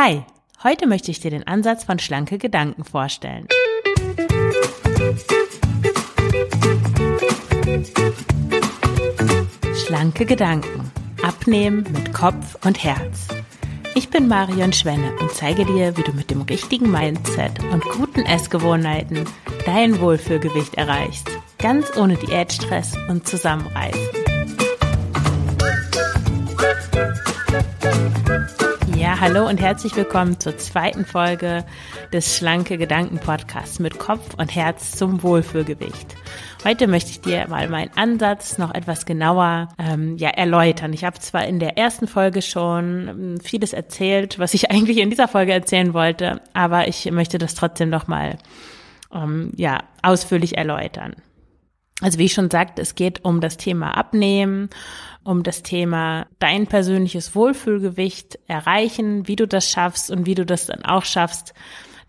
[0.00, 0.22] Hi,
[0.62, 3.48] heute möchte ich dir den Ansatz von schlanke Gedanken vorstellen.
[9.74, 10.92] Schlanke Gedanken.
[11.24, 13.26] Abnehmen mit Kopf und Herz.
[13.96, 18.24] Ich bin Marion Schwenne und zeige dir, wie du mit dem richtigen Mindset und guten
[18.24, 19.24] Essgewohnheiten
[19.66, 21.28] dein Wohlfühlgewicht erreichst.
[21.58, 24.17] Ganz ohne Diätstress und Zusammenreißen.
[29.20, 31.64] Hallo und herzlich willkommen zur zweiten Folge
[32.12, 36.14] des Schlanke Gedanken Podcasts mit Kopf und Herz zum Wohlfühlgewicht.
[36.62, 40.92] Heute möchte ich dir mal meinen Ansatz noch etwas genauer ähm, ja, erläutern.
[40.92, 45.10] Ich habe zwar in der ersten Folge schon ähm, vieles erzählt, was ich eigentlich in
[45.10, 48.38] dieser Folge erzählen wollte, aber ich möchte das trotzdem noch mal
[49.12, 51.16] ähm, ja, ausführlich erläutern.
[52.00, 54.70] Also wie ich schon sagte, es geht um das Thema Abnehmen,
[55.24, 60.66] um das Thema dein persönliches Wohlfühlgewicht erreichen, wie du das schaffst und wie du das
[60.66, 61.54] dann auch schaffst,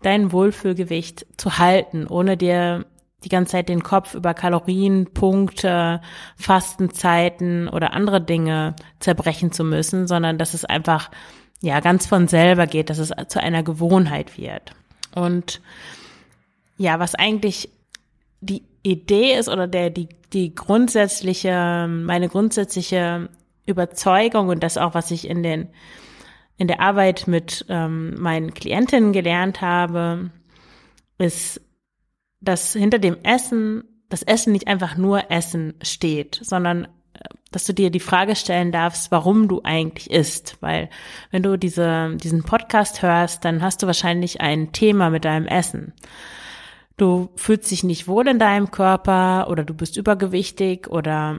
[0.02, 2.86] dein Wohlfühlgewicht zu halten, ohne dir
[3.24, 6.00] die ganze Zeit den Kopf über Kalorien, Punkte,
[6.36, 11.10] Fastenzeiten oder andere Dinge zerbrechen zu müssen, sondern dass es einfach
[11.60, 14.72] ja ganz von selber geht, dass es zu einer Gewohnheit wird.
[15.14, 15.60] Und
[16.78, 17.68] ja, was eigentlich
[18.40, 23.28] die Idee ist oder der, die, die grundsätzliche, meine grundsätzliche
[23.66, 25.68] Überzeugung und das auch, was ich in den,
[26.56, 30.30] in der Arbeit mit ähm, meinen Klientinnen gelernt habe,
[31.18, 31.60] ist,
[32.40, 36.88] dass hinter dem Essen, das Essen nicht einfach nur Essen steht, sondern äh,
[37.52, 40.56] dass du dir die Frage stellen darfst, warum du eigentlich isst.
[40.60, 40.88] Weil
[41.30, 45.92] wenn du diese, diesen Podcast hörst, dann hast du wahrscheinlich ein Thema mit deinem Essen
[47.00, 51.38] du fühlst dich nicht wohl in deinem Körper oder du bist übergewichtig oder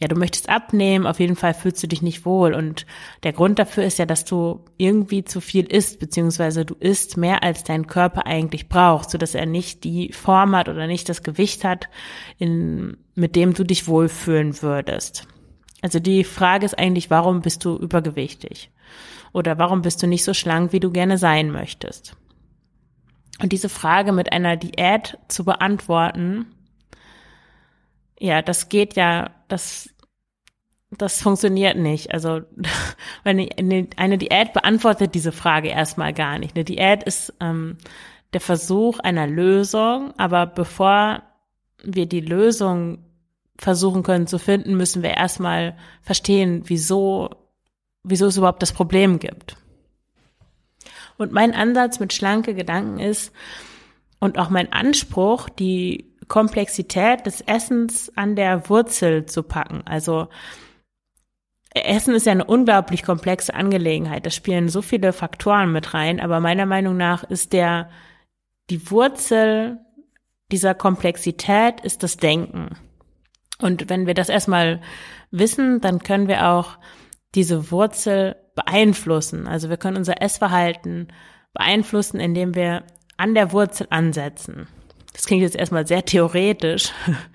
[0.00, 2.54] ja, du möchtest abnehmen, auf jeden Fall fühlst du dich nicht wohl.
[2.54, 2.86] Und
[3.22, 7.42] der Grund dafür ist ja, dass du irgendwie zu viel isst, beziehungsweise du isst mehr,
[7.42, 11.22] als dein Körper eigentlich braucht, so dass er nicht die Form hat oder nicht das
[11.22, 11.90] Gewicht hat,
[12.38, 15.28] in, mit dem du dich wohlfühlen würdest.
[15.82, 18.70] Also die Frage ist eigentlich, warum bist du übergewichtig?
[19.34, 22.16] Oder warum bist du nicht so schlank, wie du gerne sein möchtest?
[23.42, 26.46] Und diese Frage mit einer Diät zu beantworten,
[28.18, 29.88] ja, das geht ja, das,
[30.90, 32.12] das funktioniert nicht.
[32.12, 32.42] Also,
[33.24, 33.48] wenn
[33.96, 36.54] eine Diät beantwortet diese Frage erstmal gar nicht.
[36.54, 37.78] Eine Diät ist ähm,
[38.32, 41.22] der Versuch einer Lösung, aber bevor
[41.82, 42.98] wir die Lösung
[43.58, 47.30] versuchen können zu finden, müssen wir erstmal verstehen, wieso,
[48.02, 49.56] wieso es überhaupt das Problem gibt.
[51.20, 53.32] Und mein Ansatz mit schlanke Gedanken ist
[54.20, 59.82] und auch mein Anspruch, die Komplexität des Essens an der Wurzel zu packen.
[59.84, 60.28] Also
[61.74, 64.24] Essen ist ja eine unglaublich komplexe Angelegenheit.
[64.24, 67.90] Da spielen so viele Faktoren mit rein, aber meiner Meinung nach ist der,
[68.70, 69.78] die Wurzel
[70.50, 72.76] dieser Komplexität ist das Denken.
[73.58, 74.80] Und wenn wir das erstmal
[75.30, 76.78] wissen, dann können wir auch
[77.34, 79.46] diese Wurzel beeinflussen.
[79.46, 81.08] Also wir können unser Essverhalten
[81.52, 82.84] beeinflussen, indem wir
[83.16, 84.68] an der Wurzel ansetzen.
[85.12, 86.92] Das klingt jetzt erstmal sehr theoretisch,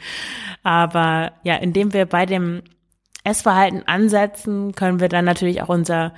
[0.64, 2.64] aber ja, indem wir bei dem
[3.24, 6.14] Essverhalten ansetzen, können wir dann natürlich auch unser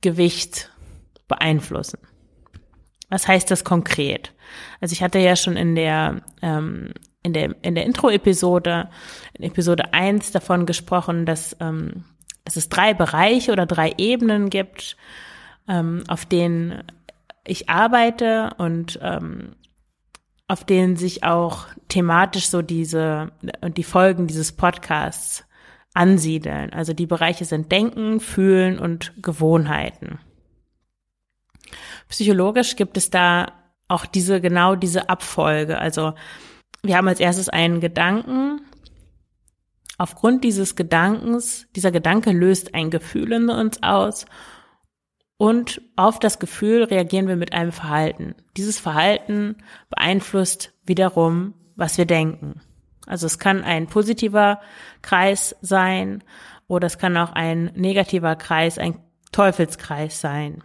[0.00, 0.70] Gewicht
[1.28, 1.98] beeinflussen.
[3.08, 4.32] Was heißt das konkret?
[4.80, 6.92] Also ich hatte ja schon in der ähm,
[7.22, 8.90] in der in der Intro-Episode,
[9.34, 12.04] in Episode 1 davon gesprochen, dass ähm,
[12.44, 14.96] dass es drei Bereiche oder drei Ebenen gibt,
[15.68, 16.84] ähm, auf denen
[17.46, 19.56] ich arbeite und ähm,
[20.46, 25.44] auf denen sich auch thematisch so diese und die Folgen dieses Podcasts
[25.94, 26.72] ansiedeln.
[26.72, 30.18] Also die Bereiche sind Denken, Fühlen und Gewohnheiten.
[32.08, 33.52] Psychologisch gibt es da
[33.88, 35.78] auch diese genau diese Abfolge.
[35.78, 36.14] Also
[36.82, 38.60] wir haben als erstes einen Gedanken,
[39.96, 44.26] Aufgrund dieses Gedankens, dieser Gedanke löst ein Gefühl in uns aus
[45.36, 48.34] und auf das Gefühl reagieren wir mit einem Verhalten.
[48.56, 49.56] Dieses Verhalten
[49.90, 52.60] beeinflusst wiederum, was wir denken.
[53.06, 54.60] Also es kann ein positiver
[55.02, 56.24] Kreis sein
[56.66, 58.98] oder es kann auch ein negativer Kreis, ein
[59.32, 60.62] Teufelskreis sein.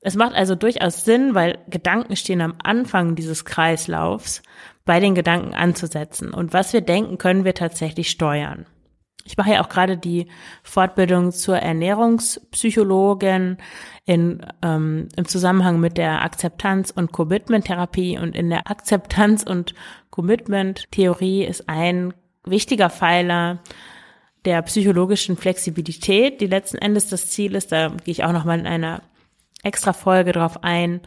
[0.00, 4.42] Es macht also durchaus Sinn, weil Gedanken stehen am Anfang dieses Kreislaufs,
[4.84, 6.34] bei den Gedanken anzusetzen.
[6.34, 8.66] Und was wir denken, können wir tatsächlich steuern.
[9.24, 10.26] Ich mache ja auch gerade die
[10.64, 13.58] Fortbildung zur Ernährungspsychologin
[14.04, 18.18] in, ähm, im Zusammenhang mit der Akzeptanz- und Commitment-Therapie.
[18.18, 19.74] Und in der Akzeptanz- und
[20.10, 22.12] Commitment-Theorie ist ein
[22.44, 23.60] wichtiger Pfeiler
[24.44, 27.70] der psychologischen Flexibilität, die letzten Endes das Ziel ist.
[27.70, 29.02] Da gehe ich auch nochmal in einer
[29.62, 31.00] extra Folge drauf ein.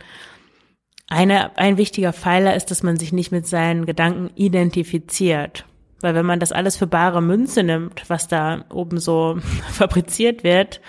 [1.07, 5.65] Eine, ein wichtiger Pfeiler ist, dass man sich nicht mit seinen Gedanken identifiziert.
[6.01, 9.37] Weil wenn man das alles für bare Münze nimmt, was da oben so
[9.71, 10.81] fabriziert wird,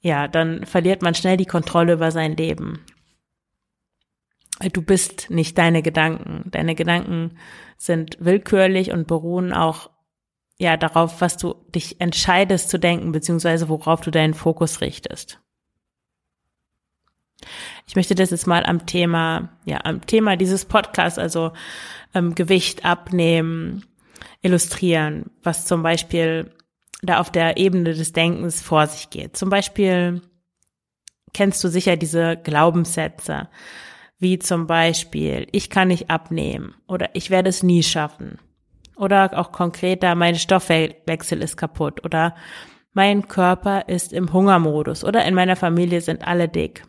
[0.00, 2.84] ja, dann verliert man schnell die Kontrolle über sein Leben.
[4.72, 6.50] Du bist nicht deine Gedanken.
[6.50, 7.38] Deine Gedanken
[7.78, 9.90] sind willkürlich und beruhen auch
[10.58, 15.40] ja darauf, was du dich entscheidest zu denken, beziehungsweise worauf du deinen Fokus richtest.
[17.90, 21.50] Ich möchte das jetzt mal am Thema, ja, am Thema dieses Podcasts, also
[22.14, 23.84] ähm, Gewicht abnehmen,
[24.42, 26.54] illustrieren, was zum Beispiel
[27.02, 29.36] da auf der Ebene des Denkens vor sich geht.
[29.36, 30.22] Zum Beispiel
[31.32, 33.48] kennst du sicher diese Glaubenssätze,
[34.20, 38.38] wie zum Beispiel, ich kann nicht abnehmen oder ich werde es nie schaffen
[38.94, 42.36] oder auch konkreter, mein Stoffwechsel ist kaputt oder
[42.92, 46.84] mein Körper ist im Hungermodus oder in meiner Familie sind alle dick.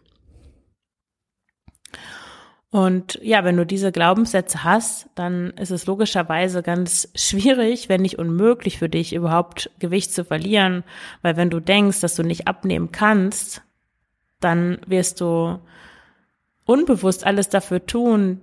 [2.71, 8.17] Und ja, wenn du diese Glaubenssätze hast, dann ist es logischerweise ganz schwierig, wenn nicht
[8.17, 10.85] unmöglich für dich, überhaupt Gewicht zu verlieren,
[11.21, 13.61] weil wenn du denkst, dass du nicht abnehmen kannst,
[14.39, 15.59] dann wirst du
[16.63, 18.39] unbewusst alles dafür tun,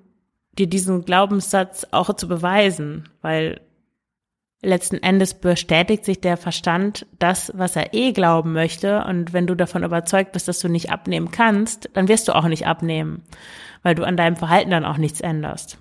[0.59, 3.63] dir diesen Glaubenssatz auch zu beweisen, weil
[4.63, 9.05] letzten Endes bestätigt sich der Verstand das, was er eh glauben möchte.
[9.05, 12.47] Und wenn du davon überzeugt bist, dass du nicht abnehmen kannst, dann wirst du auch
[12.47, 13.23] nicht abnehmen,
[13.83, 15.79] weil du an deinem Verhalten dann auch nichts änderst.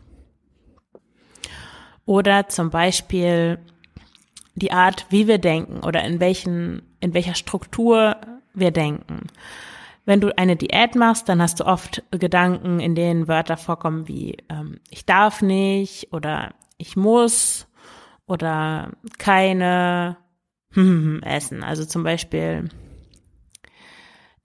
[2.06, 3.60] Oder zum Beispiel
[4.56, 8.16] die Art, wie wir denken oder in welchen, in welcher Struktur
[8.54, 9.28] wir denken.
[10.06, 14.38] Wenn du eine Diät machst, dann hast du oft Gedanken, in denen Wörter vorkommen wie
[14.50, 17.68] ähm, ich darf nicht oder ich muss
[18.28, 20.18] oder keine
[21.24, 21.64] essen.
[21.64, 22.70] Also zum Beispiel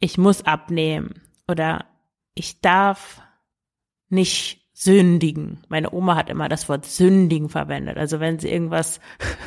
[0.02, 1.86] ich muss abnehmen oder
[2.34, 3.22] ich darf
[4.08, 5.62] nicht sündigen.
[5.68, 7.96] Meine Oma hat immer das Wort sündigen verwendet.
[7.98, 8.98] Also wenn sie irgendwas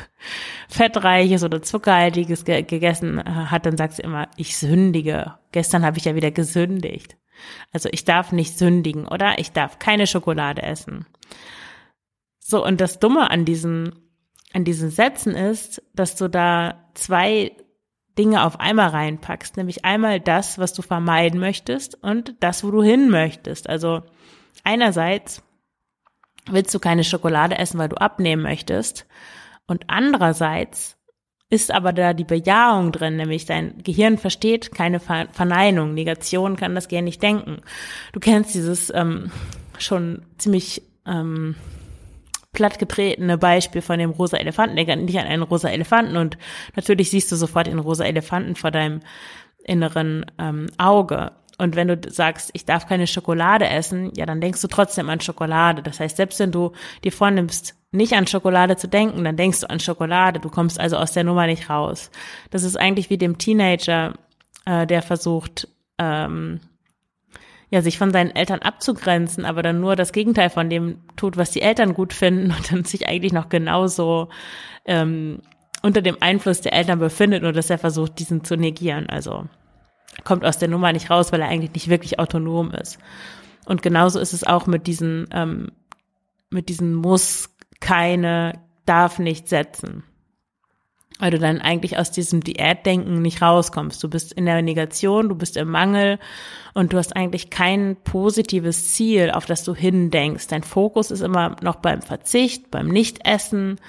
[0.68, 5.34] fettreiches oder zuckerhaltiges ge gegessen hat, dann sagt sie immer, ich sündige.
[5.52, 7.18] Gestern habe ich ja wieder gesündigt.
[7.70, 11.04] Also ich darf nicht sündigen oder ich darf keine Schokolade essen.
[12.38, 14.05] So, und das Dumme an diesen,
[14.52, 17.52] an diesen Sätzen ist, dass du da zwei
[18.18, 22.82] Dinge auf einmal reinpackst, nämlich einmal das, was du vermeiden möchtest und das, wo du
[22.82, 23.68] hin möchtest.
[23.68, 24.02] Also
[24.64, 25.42] einerseits
[26.50, 29.06] willst du keine Schokolade essen, weil du abnehmen möchtest.
[29.66, 30.96] Und andererseits
[31.50, 36.88] ist aber da die Bejahung drin, nämlich dein Gehirn versteht keine Verneinung, Negation kann das
[36.88, 37.62] Gehirn nicht denken.
[38.12, 39.30] Du kennst dieses ähm,
[39.78, 41.54] schon ziemlich ähm,
[42.56, 44.74] plattgetretene Beispiel von dem rosa Elefanten.
[44.74, 46.36] Denk nicht an einen rosa Elefanten und
[46.74, 49.00] natürlich siehst du sofort den rosa Elefanten vor deinem
[49.62, 51.32] inneren ähm, Auge.
[51.58, 55.20] Und wenn du sagst, ich darf keine Schokolade essen, ja, dann denkst du trotzdem an
[55.20, 55.82] Schokolade.
[55.82, 56.72] Das heißt, selbst wenn du
[57.04, 60.40] dir vornimmst, nicht an Schokolade zu denken, dann denkst du an Schokolade.
[60.40, 62.10] Du kommst also aus der Nummer nicht raus.
[62.50, 64.14] Das ist eigentlich wie dem Teenager,
[64.66, 65.68] äh, der versucht,
[65.98, 66.60] ähm,
[67.70, 71.50] ja, sich von seinen Eltern abzugrenzen, aber dann nur das Gegenteil von dem tut, was
[71.50, 74.28] die Eltern gut finden und dann sich eigentlich noch genauso
[74.84, 75.40] ähm,
[75.82, 79.08] unter dem Einfluss der Eltern befindet, nur dass er versucht, diesen zu negieren.
[79.08, 79.46] Also
[80.24, 82.98] kommt aus der Nummer nicht raus, weil er eigentlich nicht wirklich autonom ist.
[83.66, 85.72] Und genauso ist es auch mit diesen, ähm,
[86.50, 90.04] mit diesen muss keine, darf nicht setzen.
[91.18, 94.04] Weil du dann eigentlich aus diesem Diätdenken nicht rauskommst.
[94.04, 96.18] Du bist in der Negation, du bist im Mangel
[96.74, 100.48] und du hast eigentlich kein positives Ziel, auf das du hindenkst.
[100.48, 103.80] Dein Fokus ist immer noch beim Verzicht, beim Nichtessen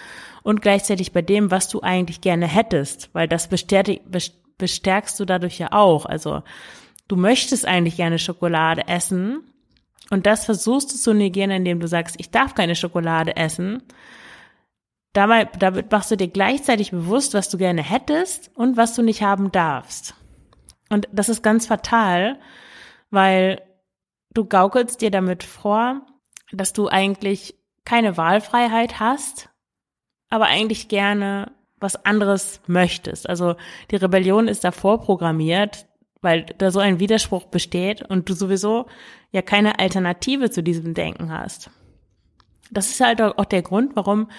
[0.41, 5.73] und gleichzeitig bei dem, was du eigentlich gerne hättest, weil das bestärkst du dadurch ja
[5.73, 6.05] auch.
[6.05, 6.43] Also
[7.09, 9.43] du möchtest eigentlich gerne Schokolade essen
[10.09, 13.83] und das versuchst du zu negieren, indem du sagst, ich darf keine Schokolade essen.
[15.17, 19.23] Dabei, damit machst du dir gleichzeitig bewusst, was du gerne hättest und was du nicht
[19.23, 20.13] haben darfst.
[20.91, 22.37] Und das ist ganz fatal,
[23.09, 23.63] weil
[24.35, 26.05] du gaukelst dir damit vor,
[26.51, 29.49] dass du eigentlich keine Wahlfreiheit hast,
[30.29, 33.27] aber eigentlich gerne was anderes möchtest.
[33.27, 33.55] Also
[33.89, 35.87] die Rebellion ist davor programmiert,
[36.21, 38.85] weil da so ein Widerspruch besteht und du sowieso
[39.31, 41.71] ja keine Alternative zu diesem Denken hast.
[42.69, 44.29] Das ist halt auch der Grund, warum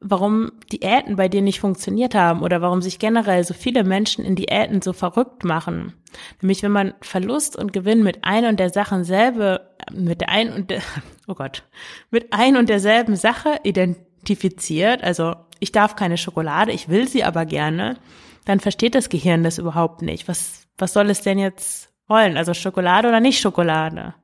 [0.00, 4.36] warum Diäten bei dir nicht funktioniert haben oder warum sich generell so viele Menschen in
[4.36, 5.94] Diäten so verrückt machen.
[6.40, 10.52] Nämlich wenn man Verlust und Gewinn mit ein und der Sachen selbe, mit der ein
[10.52, 10.82] und der,
[11.26, 11.64] oh Gott,
[12.10, 17.46] mit ein und derselben Sache identifiziert, also ich darf keine Schokolade, ich will sie aber
[17.46, 17.96] gerne,
[18.44, 20.28] dann versteht das Gehirn das überhaupt nicht.
[20.28, 24.14] Was, was soll es denn jetzt wollen, also Schokolade oder nicht Schokolade.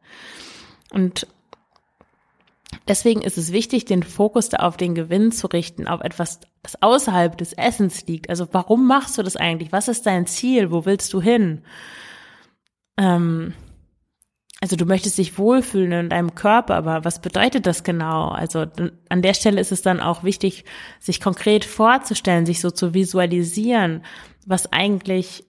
[0.93, 1.27] Und
[2.89, 6.81] deswegen ist es wichtig, den Fokus da auf den Gewinn zu richten, auf etwas, das
[6.81, 8.31] außerhalb des Essens liegt.
[8.31, 9.73] Also warum machst du das eigentlich?
[9.73, 10.71] Was ist dein Ziel?
[10.71, 11.63] Wo willst du hin?
[12.97, 13.55] Ähm,
[14.63, 18.29] also du möchtest dich wohlfühlen in deinem Körper, aber was bedeutet das genau?
[18.29, 18.67] Also
[19.09, 20.65] an der Stelle ist es dann auch wichtig,
[21.01, 24.05] sich konkret vorzustellen, sich so zu visualisieren,
[24.47, 25.45] was eigentlich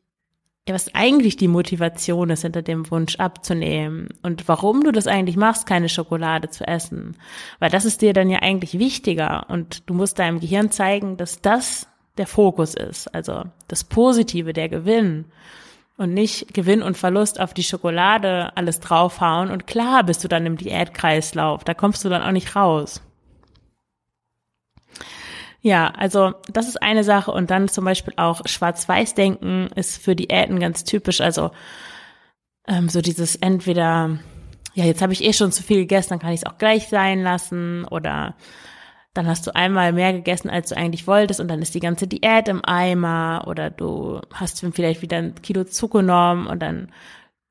[0.72, 4.10] was eigentlich die Motivation ist hinter dem Wunsch abzunehmen.
[4.22, 7.18] Und warum du das eigentlich machst, keine Schokolade zu essen.
[7.60, 9.46] Weil das ist dir dann ja eigentlich wichtiger.
[9.50, 14.70] Und du musst deinem Gehirn zeigen, dass das der Fokus ist, also das Positive, der
[14.70, 15.26] Gewinn.
[15.98, 19.52] Und nicht Gewinn und Verlust auf die Schokolade alles draufhauen.
[19.52, 23.02] Und klar bist du dann im Diätkreislauf, da kommst du dann auch nicht raus.
[25.66, 30.60] Ja, also das ist eine Sache und dann zum Beispiel auch Schwarz-Weiß-Denken ist für Diäten
[30.60, 31.52] ganz typisch, also
[32.68, 34.20] ähm, so dieses entweder,
[34.74, 36.90] ja, jetzt habe ich eh schon zu viel gegessen, dann kann ich es auch gleich
[36.90, 38.36] sein lassen oder
[39.14, 42.08] dann hast du einmal mehr gegessen, als du eigentlich wolltest und dann ist die ganze
[42.08, 46.92] Diät im Eimer oder du hast vielleicht wieder ein Kilo zugenommen und dann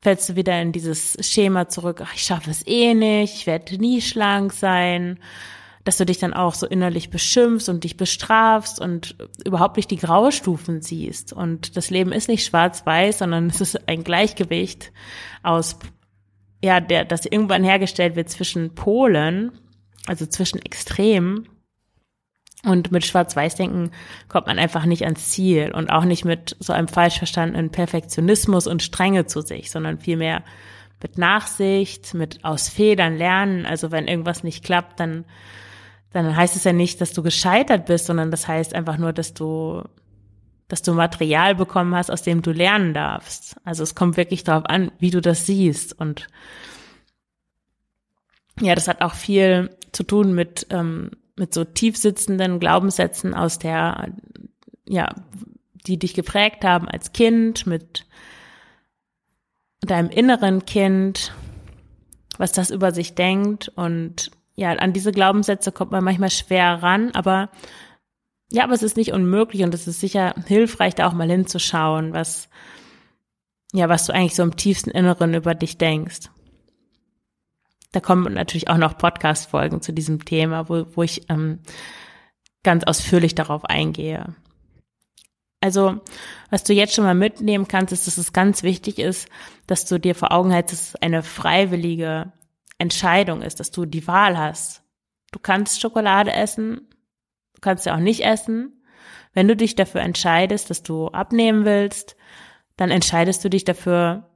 [0.03, 3.79] fällst du wieder in dieses Schema zurück, ach, ich schaffe es eh nicht, ich werde
[3.79, 5.19] nie schlank sein,
[5.85, 9.97] dass du dich dann auch so innerlich beschimpfst und dich bestrafst und überhaupt nicht die
[9.97, 11.33] Graustufen siehst.
[11.33, 14.93] Und das Leben ist nicht schwarz-weiß, sondern es ist ein Gleichgewicht
[15.43, 15.79] aus,
[16.63, 19.53] ja, der, das irgendwann hergestellt wird zwischen Polen,
[20.07, 21.49] also zwischen Extremen
[22.65, 23.91] und mit Schwarz-Weiß-Denken
[24.29, 28.69] kommt man einfach nicht ans Ziel und auch nicht mit so einem falsch verstandenen Perfektionismus
[28.69, 30.45] und Strenge zu sich, sondern vielmehr
[31.03, 33.67] mit Nachsicht, mit aus Fehlern lernen.
[33.67, 35.25] Also wenn irgendwas nicht klappt, dann,
[36.13, 39.35] dann heißt es ja nicht, dass du gescheitert bist, sondern das heißt einfach nur, dass
[39.35, 39.83] du,
[40.69, 43.57] dass du Material bekommen hast, aus dem du lernen darfst.
[43.65, 46.27] Also es kommt wirklich darauf an, wie du das siehst und
[48.61, 53.59] ja, das hat auch viel zu tun mit ähm, mit so tief sitzenden Glaubenssätzen aus
[53.59, 54.13] der,
[54.87, 55.15] ja,
[55.87, 58.07] die dich geprägt haben als Kind, mit
[59.81, 61.35] deinem inneren Kind,
[62.39, 64.31] was das über sich denkt und
[64.63, 67.51] ja, an diese Glaubenssätze kommt man manchmal schwer ran, aber
[68.53, 72.13] ja, aber es ist nicht unmöglich und es ist sicher hilfreich, da auch mal hinzuschauen,
[72.13, 72.49] was,
[73.73, 76.31] ja, was du eigentlich so im tiefsten Inneren über dich denkst.
[77.91, 81.59] Da kommen natürlich auch noch Podcast-Folgen zu diesem Thema, wo, wo ich ähm,
[82.63, 84.37] ganz ausführlich darauf eingehe.
[85.61, 86.01] Also,
[86.51, 89.29] was du jetzt schon mal mitnehmen kannst, ist, dass es ganz wichtig ist,
[89.67, 92.33] dass du dir vor Augen hältst, dass es eine freiwillige
[92.83, 94.83] Entscheidung ist, dass du die Wahl hast.
[95.33, 96.89] Du kannst Schokolade essen,
[97.55, 98.83] du kannst ja auch nicht essen.
[99.33, 102.17] Wenn du dich dafür entscheidest, dass du abnehmen willst,
[102.77, 104.29] dann entscheidest du dich dafür,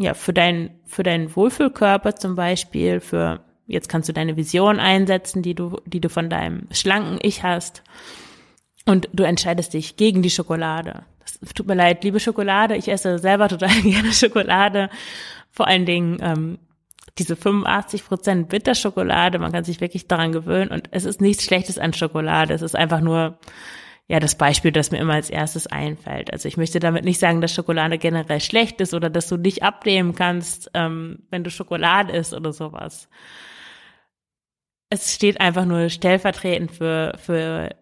[0.00, 5.42] ja, für deinen, für deinen Wohlfühlkörper zum Beispiel, für, jetzt kannst du deine Vision einsetzen,
[5.42, 7.82] die du, die du von deinem schlanken Ich hast.
[8.84, 11.04] Und du entscheidest dich gegen die Schokolade.
[11.20, 12.76] Das tut mir leid, liebe Schokolade.
[12.76, 14.88] Ich esse selber total gerne Schokolade.
[15.50, 16.58] Vor allen Dingen, ähm,
[17.18, 21.78] diese 85 Prozent Bitterschokolade, man kann sich wirklich daran gewöhnen und es ist nichts Schlechtes
[21.78, 22.54] an Schokolade.
[22.54, 23.38] Es ist einfach nur,
[24.08, 26.32] ja das Beispiel, das mir immer als erstes einfällt.
[26.32, 29.62] Also ich möchte damit nicht sagen, dass Schokolade generell schlecht ist oder dass du nicht
[29.62, 33.08] abnehmen kannst, ähm, wenn du Schokolade isst oder sowas.
[34.90, 37.76] Es steht einfach nur stellvertretend für, für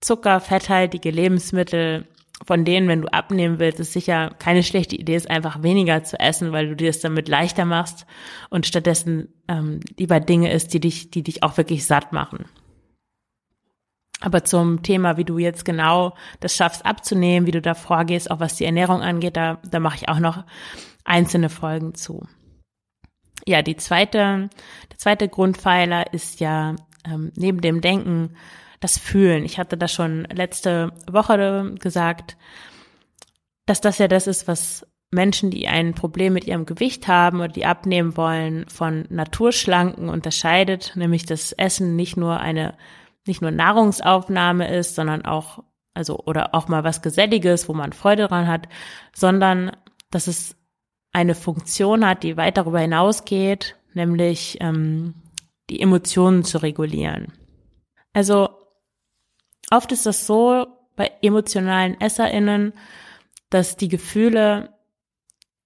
[0.00, 2.08] Zucker, fetthaltige Lebensmittel,
[2.44, 6.18] von denen, wenn du abnehmen willst, ist sicher keine schlechte Idee, ist einfach weniger zu
[6.20, 8.06] essen, weil du dir es damit leichter machst
[8.48, 12.46] und stattdessen ähm, lieber Dinge isst, die dich, die dich auch wirklich satt machen.
[14.20, 18.40] Aber zum Thema, wie du jetzt genau das schaffst abzunehmen, wie du da vorgehst, auch
[18.40, 20.44] was die Ernährung angeht, da, da mache ich auch noch
[21.04, 22.26] einzelne Folgen zu.
[23.46, 24.50] Ja, die zweite,
[24.90, 28.34] der zweite Grundpfeiler ist ja ähm, neben dem Denken
[28.80, 29.44] das Fühlen.
[29.44, 32.36] Ich hatte das schon letzte Woche gesagt,
[33.66, 37.48] dass das ja das ist, was Menschen, die ein Problem mit ihrem Gewicht haben oder
[37.48, 42.76] die abnehmen wollen, von Naturschlanken unterscheidet, nämlich dass Essen nicht nur eine
[43.28, 45.62] nicht nur Nahrungsaufnahme ist, sondern auch,
[45.94, 48.68] also, oder auch mal was Geselliges, wo man Freude dran hat,
[49.14, 49.70] sondern
[50.10, 50.56] dass es
[51.12, 55.14] eine Funktion hat, die weit darüber hinausgeht, nämlich ähm,
[55.70, 57.32] die Emotionen zu regulieren.
[58.12, 58.48] Also
[59.70, 62.72] oft ist das so bei emotionalen EsserInnen,
[63.50, 64.74] dass die Gefühle,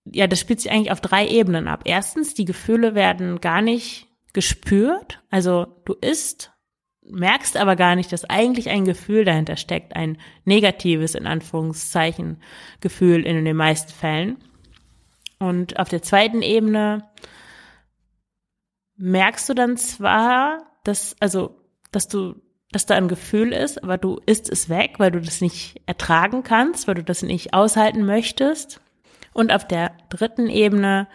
[0.05, 1.83] ja, das spielt sich eigentlich auf drei Ebenen ab.
[1.85, 5.23] Erstens, die Gefühle werden gar nicht gespürt.
[5.31, 6.53] Also du isst
[7.05, 12.41] merkst aber gar nicht, dass eigentlich ein Gefühl dahinter steckt, ein negatives, in Anführungszeichen,
[12.81, 14.39] Gefühl in den meisten Fällen.
[15.39, 17.11] Und auf der zweiten Ebene
[18.97, 22.41] merkst du dann zwar, dass, also, dass du,
[22.73, 26.43] dass da ein Gefühl ist, aber du isst es weg, weil du das nicht ertragen
[26.43, 28.81] kannst, weil du das nicht aushalten möchtest.
[29.33, 31.07] Und auf der dritten Ebene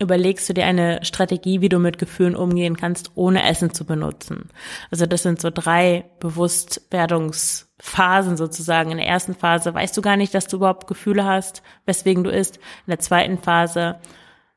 [0.00, 4.48] überlegst du dir eine Strategie, wie du mit Gefühlen umgehen kannst, ohne Essen zu benutzen.
[4.90, 8.90] Also das sind so drei Bewusstwerdungsphasen sozusagen.
[8.90, 12.30] In der ersten Phase weißt du gar nicht, dass du überhaupt Gefühle hast, weswegen du
[12.30, 12.56] isst.
[12.56, 14.00] In der zweiten Phase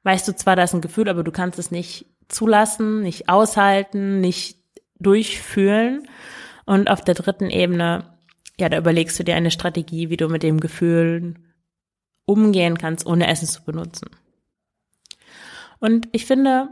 [0.04, 4.22] weißt du zwar, da ist ein Gefühl, aber du kannst es nicht zulassen, nicht aushalten,
[4.22, 4.57] nicht
[5.00, 6.08] durchfühlen.
[6.66, 8.04] Und auf der dritten Ebene,
[8.60, 11.36] ja, da überlegst du dir eine Strategie, wie du mit dem Gefühl
[12.25, 14.10] umgehen kannst, ohne Essen zu benutzen.
[15.80, 16.70] Und ich finde,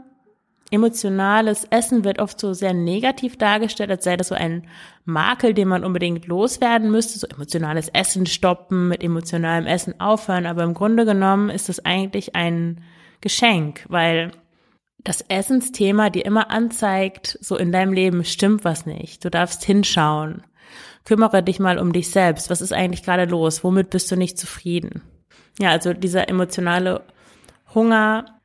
[0.70, 4.66] emotionales Essen wird oft so sehr negativ dargestellt, als sei das so ein
[5.04, 10.46] Makel, den man unbedingt loswerden müsste, so emotionales Essen stoppen, mit emotionalem Essen aufhören.
[10.46, 12.82] Aber im Grunde genommen ist es eigentlich ein
[13.20, 14.32] Geschenk, weil
[15.06, 19.24] das Essensthema dir immer anzeigt, so in deinem Leben stimmt was nicht.
[19.24, 20.42] Du darfst hinschauen.
[21.04, 22.50] Kümmere dich mal um dich selbst.
[22.50, 23.62] Was ist eigentlich gerade los?
[23.62, 25.02] Womit bist du nicht zufrieden?
[25.60, 27.04] Ja, also dieser emotionale
[27.72, 28.40] Hunger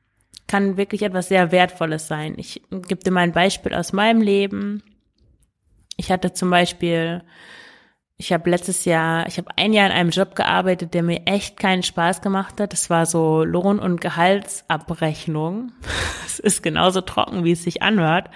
[0.46, 2.36] kann wirklich etwas sehr Wertvolles sein.
[2.38, 4.84] Ich gebe dir mal ein Beispiel aus meinem Leben.
[5.98, 7.24] Ich hatte zum Beispiel,
[8.22, 11.58] ich habe letztes Jahr, ich habe ein Jahr in einem Job gearbeitet, der mir echt
[11.58, 12.72] keinen Spaß gemacht hat.
[12.72, 15.72] Das war so Lohn- und Gehaltsabrechnung.
[16.24, 18.30] Es ist genauso trocken, wie es sich anhört.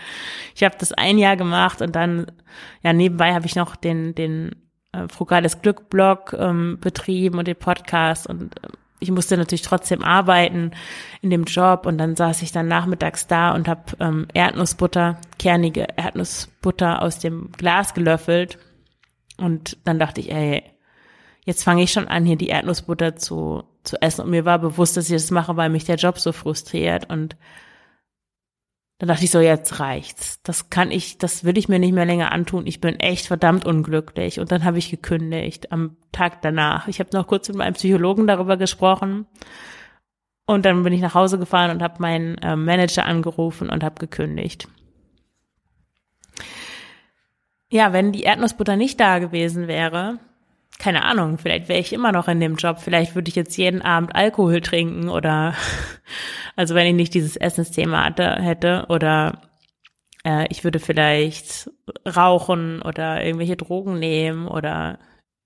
[0.54, 2.26] Ich habe das ein Jahr gemacht und dann,
[2.84, 4.56] ja, nebenbei habe ich noch den, den
[4.92, 10.72] äh, Frugales Glück-Blog ähm, betrieben und den Podcast und äh, ich musste natürlich trotzdem arbeiten
[11.22, 15.88] in dem Job und dann saß ich dann nachmittags da und habe ähm, Erdnussbutter, kernige
[15.96, 18.58] Erdnussbutter aus dem Glas gelöffelt
[19.38, 20.64] und dann dachte ich, ey,
[21.46, 24.98] jetzt fange ich schon an, hier die Erdnussbutter zu, zu essen und mir war bewusst,
[24.98, 27.36] dass ich das mache, weil mich der Job so frustriert und
[28.98, 30.42] dann dachte ich so, jetzt reicht's.
[30.44, 32.66] Das kann ich, das will ich mir nicht mehr länger antun.
[32.66, 34.40] Ich bin echt verdammt unglücklich.
[34.40, 36.88] Und dann habe ich gekündigt am Tag danach.
[36.88, 39.26] Ich habe noch kurz mit meinem Psychologen darüber gesprochen.
[40.46, 44.00] Und dann bin ich nach Hause gefahren und habe meinen äh, Manager angerufen und habe
[44.00, 44.70] gekündigt.
[47.76, 50.18] Ja, wenn die Erdnussbutter nicht da gewesen wäre,
[50.80, 52.80] keine Ahnung, vielleicht wäre ich immer noch in dem Job.
[52.80, 55.56] Vielleicht würde ich jetzt jeden Abend Alkohol trinken oder
[56.56, 59.42] also wenn ich nicht dieses Essensthema hatte, hätte oder
[60.24, 61.70] äh, ich würde vielleicht
[62.08, 64.98] rauchen oder irgendwelche Drogen nehmen oder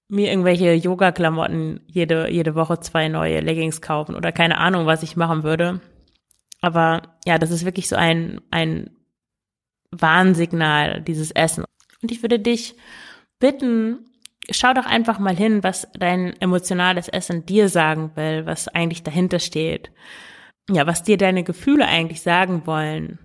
[0.07, 5.17] mir irgendwelche Yoga-Klamotten jede, jede Woche zwei neue Leggings kaufen oder keine Ahnung, was ich
[5.17, 5.81] machen würde.
[6.61, 8.91] Aber ja, das ist wirklich so ein, ein
[9.89, 11.65] Warnsignal, dieses Essen.
[12.01, 12.75] Und ich würde dich
[13.39, 14.05] bitten,
[14.51, 19.39] schau doch einfach mal hin, was dein emotionales Essen dir sagen will, was eigentlich dahinter
[19.39, 19.91] steht.
[20.69, 23.19] Ja, was dir deine Gefühle eigentlich sagen wollen.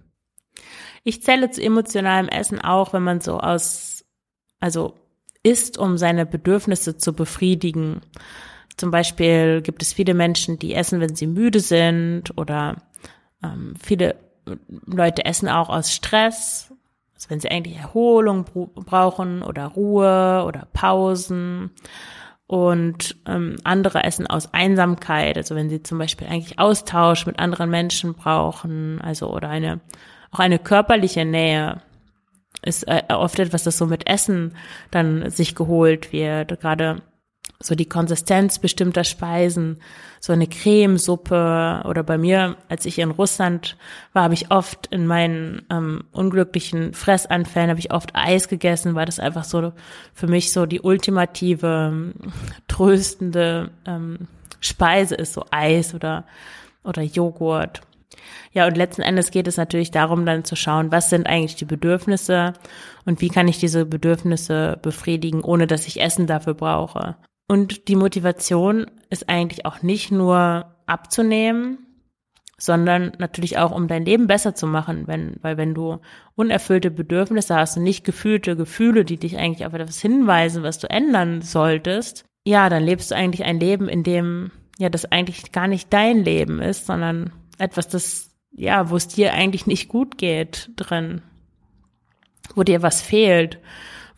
[1.02, 4.04] Ich zähle zu emotionalem Essen auch, wenn man so aus,
[4.60, 4.94] also
[5.42, 8.00] isst, um seine Bedürfnisse zu befriedigen.
[8.76, 12.82] Zum Beispiel gibt es viele Menschen, die essen, wenn sie müde sind oder
[13.42, 14.16] ähm, viele
[14.86, 16.73] Leute essen auch aus Stress
[17.14, 21.70] also wenn sie eigentlich Erholung brauchen oder Ruhe oder Pausen.
[22.46, 27.70] Und ähm, andere essen aus Einsamkeit, also wenn sie zum Beispiel eigentlich Austausch mit anderen
[27.70, 29.80] Menschen brauchen, also oder eine
[30.30, 31.80] auch eine körperliche Nähe
[32.62, 34.56] ist äh, oft etwas, das so mit Essen
[34.90, 36.60] dann sich geholt wird.
[36.60, 37.02] Gerade
[37.64, 39.78] so die Konsistenz bestimmter Speisen,
[40.20, 43.78] so eine Cremesuppe oder bei mir, als ich in Russland
[44.12, 49.06] war, habe ich oft in meinen ähm, unglücklichen Fressanfällen habe ich oft Eis gegessen, weil
[49.06, 49.72] das einfach so
[50.12, 52.12] für mich so die ultimative
[52.68, 54.28] tröstende ähm,
[54.60, 56.24] Speise ist, so Eis oder
[56.84, 57.80] oder Joghurt.
[58.52, 61.64] Ja, und letzten Endes geht es natürlich darum, dann zu schauen, was sind eigentlich die
[61.64, 62.52] Bedürfnisse
[63.06, 67.16] und wie kann ich diese Bedürfnisse befriedigen, ohne dass ich Essen dafür brauche.
[67.46, 71.78] Und die Motivation ist eigentlich auch nicht nur abzunehmen,
[72.56, 75.98] sondern natürlich auch, um dein Leben besser zu machen, wenn, weil wenn du
[76.36, 80.88] unerfüllte Bedürfnisse hast und nicht gefühlte Gefühle, die dich eigentlich auf etwas hinweisen, was du
[80.88, 85.66] ändern solltest, ja, dann lebst du eigentlich ein Leben, in dem, ja, das eigentlich gar
[85.66, 90.70] nicht dein Leben ist, sondern etwas, das, ja, wo es dir eigentlich nicht gut geht
[90.76, 91.22] drin,
[92.54, 93.58] wo dir was fehlt,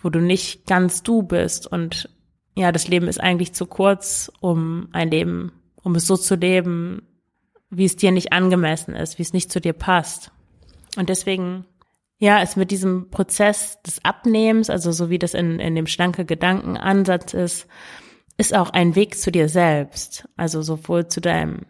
[0.00, 1.66] wo du nicht ganz du bist.
[1.66, 2.10] Und
[2.56, 7.02] ja, das Leben ist eigentlich zu kurz, um ein Leben, um es so zu leben,
[7.68, 10.32] wie es dir nicht angemessen ist, wie es nicht zu dir passt.
[10.96, 11.66] Und deswegen,
[12.18, 16.24] ja, ist mit diesem Prozess des Abnehmens, also so wie das in, in dem schlanke
[16.24, 17.66] Gedankenansatz ist,
[18.38, 20.26] ist auch ein Weg zu dir selbst.
[20.36, 21.66] Also sowohl zu deinem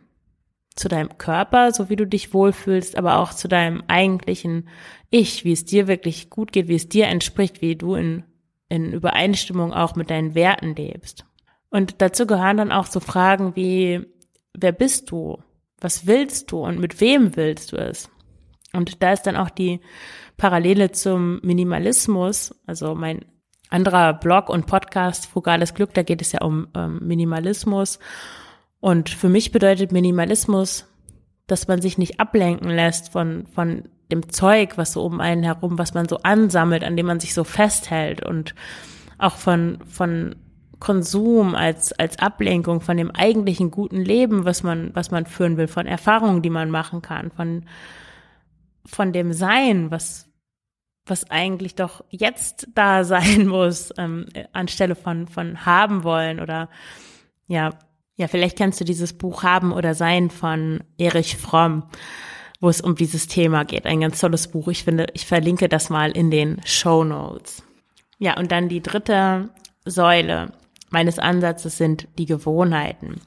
[0.77, 4.69] zu deinem Körper, so wie du dich wohlfühlst, aber auch zu deinem eigentlichen
[5.09, 8.25] Ich, wie es dir wirklich gut geht, wie es dir entspricht, wie du in,
[8.69, 11.25] in Übereinstimmung auch mit deinen Werten lebst.
[11.71, 14.07] Und dazu gehören dann auch so Fragen wie,
[14.55, 15.39] wer bist du?
[15.81, 18.09] Was willst du und mit wem willst du es?
[18.73, 19.81] Und da ist dann auch die
[20.37, 23.25] Parallele zum Minimalismus, also mein
[23.69, 27.99] anderer Blog und Podcast Frugales Glück, da geht es ja um ähm, Minimalismus.
[28.81, 30.87] Und für mich bedeutet Minimalismus,
[31.47, 35.79] dass man sich nicht ablenken lässt von, von dem Zeug, was so um einen herum,
[35.79, 38.55] was man so ansammelt, an dem man sich so festhält und
[39.19, 40.37] auch von, von
[40.79, 45.69] Konsum als, als Ablenkung von dem eigentlichen guten Leben, was man, was man führen will,
[45.69, 47.65] von Erfahrungen, die man machen kann, von,
[48.85, 50.29] von dem Sein, was,
[51.07, 56.69] was eigentlich doch jetzt da sein muss, ähm, anstelle von, von haben wollen oder
[57.49, 57.71] ja,
[58.17, 61.85] ja, vielleicht kennst du dieses Buch Haben oder Sein von Erich Fromm,
[62.61, 63.87] wo es um dieses Thema geht.
[63.87, 64.69] Ein ganz tolles Buch.
[64.69, 67.63] Ich finde, ich verlinke das mal in den Show Notes.
[68.19, 69.51] Ja, und dann die dritte
[69.85, 70.53] Säule
[70.89, 73.21] meines Ansatzes sind die Gewohnheiten.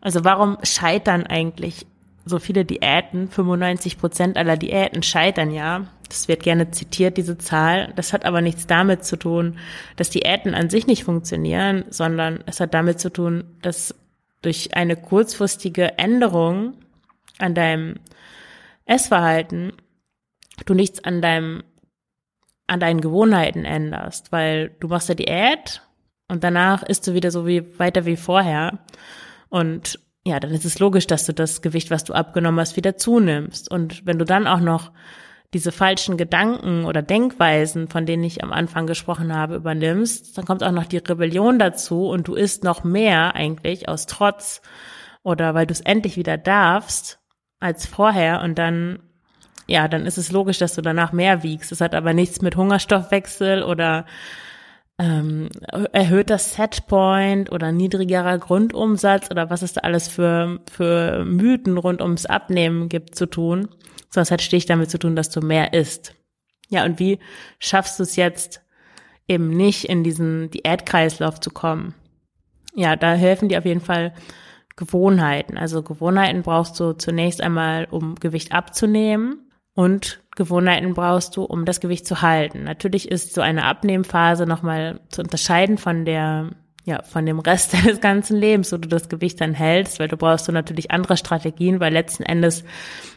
[0.00, 1.86] Also warum scheitern eigentlich
[2.24, 3.28] so viele Diäten?
[3.28, 5.86] 95 Prozent aller Diäten scheitern ja.
[6.08, 7.92] Das wird gerne zitiert, diese Zahl.
[7.96, 9.58] Das hat aber nichts damit zu tun,
[9.96, 13.94] dass Diäten an sich nicht funktionieren, sondern es hat damit zu tun, dass
[14.42, 16.74] durch eine kurzfristige Änderung
[17.38, 17.94] an deinem
[18.84, 19.72] Essverhalten
[20.66, 21.64] du nichts an deinem
[22.66, 25.82] an deinen Gewohnheiten änderst, weil du machst ja Diät
[26.28, 28.78] und danach isst du wieder so wie weiter wie vorher
[29.50, 32.96] und ja, dann ist es logisch, dass du das Gewicht, was du abgenommen hast, wieder
[32.96, 33.70] zunimmst.
[33.70, 34.90] Und wenn du dann auch noch
[35.54, 40.62] diese falschen Gedanken oder Denkweisen, von denen ich am Anfang gesprochen habe, übernimmst, dann kommt
[40.62, 44.60] auch noch die Rebellion dazu und du isst noch mehr eigentlich aus Trotz
[45.22, 47.20] oder weil du es endlich wieder darfst
[47.60, 48.98] als vorher und dann
[49.66, 51.72] ja, dann ist es logisch, dass du danach mehr wiegst.
[51.72, 54.04] Es hat aber nichts mit Hungerstoffwechsel oder
[54.98, 55.48] ähm,
[55.92, 62.26] erhöhter Setpoint oder niedrigerer Grundumsatz oder was es da alles für, für Mythen rund ums
[62.26, 63.68] Abnehmen gibt zu tun,
[64.22, 66.14] es hat stich damit zu tun, dass du mehr isst.
[66.68, 67.18] Ja, und wie
[67.58, 68.62] schaffst du es jetzt
[69.28, 71.94] eben nicht in diesen Diätkreislauf zu kommen?
[72.74, 74.14] Ja, da helfen dir auf jeden Fall
[74.76, 75.56] Gewohnheiten.
[75.56, 81.80] Also Gewohnheiten brauchst du zunächst einmal, um Gewicht abzunehmen und Gewohnheiten brauchst du, um das
[81.80, 82.64] Gewicht zu halten.
[82.64, 86.50] Natürlich ist so eine Abnehmphase nochmal zu unterscheiden von der,
[86.84, 90.16] ja, von dem Rest deines ganzen Lebens, wo du das Gewicht dann hältst, weil du
[90.16, 92.64] brauchst du natürlich andere Strategien, weil letzten Endes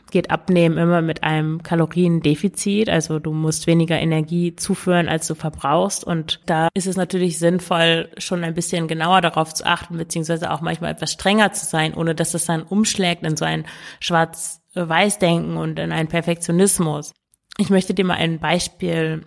[0.10, 2.89] geht Abnehmen immer mit einem Kaloriendefizit.
[2.89, 6.06] Also du musst weniger Energie zuführen, als du verbrauchst.
[6.06, 10.62] Und da ist es natürlich sinnvoll, schon ein bisschen genauer darauf zu achten, beziehungsweise auch
[10.62, 13.65] manchmal etwas strenger zu sein, ohne dass es dann umschlägt in so ein
[13.99, 17.13] Schwarz-Weiß-Denken und in einen Perfektionismus.
[17.58, 19.25] Ich möchte dir mal ein Beispiel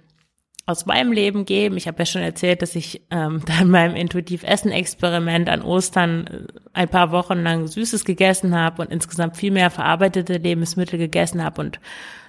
[0.71, 1.77] aus meinem Leben geben.
[1.77, 6.89] Ich habe ja schon erzählt, dass ich ähm, dann meinem Intuitiv-Essen-Experiment an Ostern äh, ein
[6.89, 11.81] paar Wochen lang Süßes gegessen habe und insgesamt viel mehr verarbeitete Lebensmittel gegessen habe und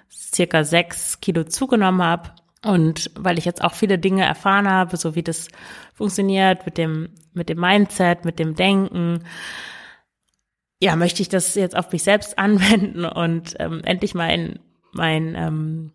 [0.09, 2.31] circa sechs Kilo zugenommen habe.
[2.63, 5.47] Und weil ich jetzt auch viele Dinge erfahren habe, so wie das
[5.93, 9.23] funktioniert mit dem, mit dem Mindset, mit dem Denken,
[10.79, 14.59] ja, möchte ich das jetzt auf mich selbst anwenden und ähm, endlich mein,
[14.93, 15.91] mein ähm,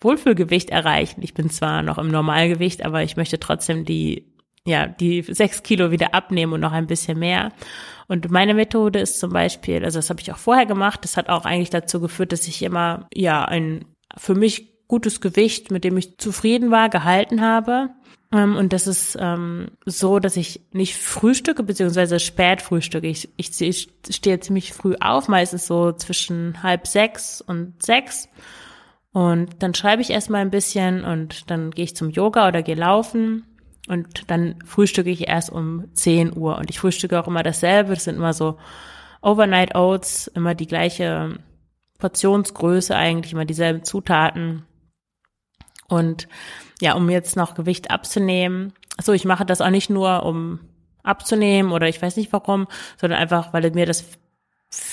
[0.00, 1.22] Wohlfühlgewicht erreichen.
[1.22, 4.32] Ich bin zwar noch im Normalgewicht, aber ich möchte trotzdem die,
[4.64, 7.52] ja, die sechs Kilo wieder abnehmen und noch ein bisschen mehr.
[8.08, 11.28] Und meine Methode ist zum Beispiel, also das habe ich auch vorher gemacht, das hat
[11.28, 13.84] auch eigentlich dazu geführt, dass ich immer, ja, ein
[14.16, 17.90] für mich gutes Gewicht, mit dem ich zufrieden war, gehalten habe.
[18.32, 23.06] Ähm, und das ist ähm, so, dass ich nicht frühstücke, beziehungsweise spät frühstücke.
[23.06, 28.28] Ich, ich, ich stehe ziemlich früh auf, meistens so zwischen halb sechs und sechs
[29.12, 32.76] und dann schreibe ich erstmal ein bisschen und dann gehe ich zum Yoga oder gehe
[32.76, 33.44] laufen
[33.88, 36.58] und dann frühstücke ich erst um 10 Uhr.
[36.58, 37.94] Und ich frühstücke auch immer dasselbe.
[37.94, 38.56] Das sind immer so
[39.20, 41.38] Overnight Oats, immer die gleiche
[41.98, 44.64] Portionsgröße eigentlich, immer dieselben Zutaten.
[45.88, 46.28] Und
[46.80, 48.72] ja, um jetzt noch Gewicht abzunehmen.
[49.00, 50.60] So, ich mache das auch nicht nur, um
[51.02, 54.04] abzunehmen oder ich weiß nicht warum, sondern einfach, weil mir das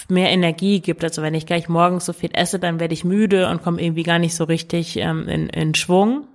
[0.10, 1.04] mehr Energie gibt.
[1.04, 4.04] Also wenn ich gleich morgens so viel esse, dann werde ich müde und komme irgendwie
[4.04, 6.28] gar nicht so richtig ähm, in, in Schwung.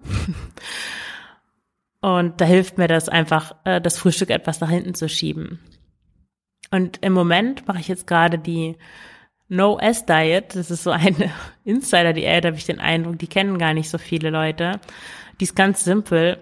[2.00, 5.58] und da hilft mir das einfach, äh, das Frühstück etwas nach hinten zu schieben.
[6.70, 8.76] Und im Moment mache ich jetzt gerade die
[9.48, 10.54] No-S-Diet.
[10.54, 11.30] Das ist so eine
[11.64, 14.80] Insider-Diät, habe ich den Eindruck, die kennen gar nicht so viele Leute.
[15.40, 16.38] Die ist ganz simpel.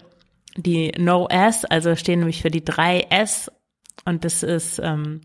[0.57, 3.51] Die No-S, also stehen nämlich für die drei S.
[4.05, 5.23] Und das ist ähm,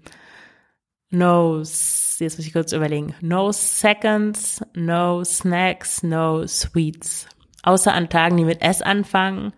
[1.15, 7.28] no, jetzt muss ich kurz überlegen, no seconds, no snacks, no sweets.
[7.63, 9.54] Außer an Tagen, die mit S anfangen